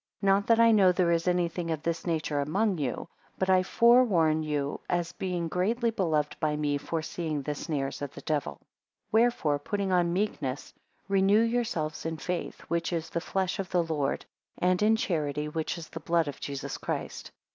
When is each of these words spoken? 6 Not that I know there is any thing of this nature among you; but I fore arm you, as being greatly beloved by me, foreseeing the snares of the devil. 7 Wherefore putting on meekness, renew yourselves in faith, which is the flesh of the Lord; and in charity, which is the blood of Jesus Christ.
6 0.21 0.23
Not 0.23 0.47
that 0.47 0.59
I 0.59 0.71
know 0.71 0.91
there 0.91 1.11
is 1.11 1.27
any 1.27 1.47
thing 1.47 1.69
of 1.69 1.83
this 1.83 2.07
nature 2.07 2.39
among 2.39 2.79
you; 2.79 3.07
but 3.37 3.51
I 3.51 3.61
fore 3.61 4.01
arm 4.15 4.41
you, 4.41 4.79
as 4.89 5.11
being 5.11 5.47
greatly 5.47 5.91
beloved 5.91 6.35
by 6.39 6.55
me, 6.55 6.79
foreseeing 6.79 7.43
the 7.43 7.53
snares 7.53 8.01
of 8.01 8.09
the 8.15 8.21
devil. 8.21 8.53
7 8.53 8.65
Wherefore 9.11 9.59
putting 9.59 9.91
on 9.91 10.11
meekness, 10.11 10.73
renew 11.07 11.41
yourselves 11.41 12.03
in 12.07 12.17
faith, 12.17 12.61
which 12.61 12.91
is 12.91 13.11
the 13.11 13.21
flesh 13.21 13.59
of 13.59 13.69
the 13.69 13.83
Lord; 13.83 14.25
and 14.57 14.81
in 14.81 14.95
charity, 14.95 15.47
which 15.47 15.77
is 15.77 15.89
the 15.89 15.99
blood 15.99 16.27
of 16.27 16.39
Jesus 16.39 16.79
Christ. 16.79 17.29